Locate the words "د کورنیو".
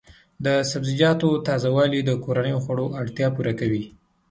2.03-2.63